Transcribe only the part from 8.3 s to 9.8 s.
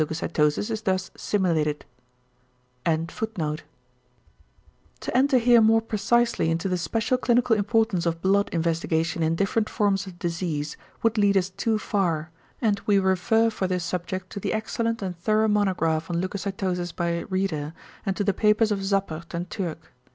investigation in different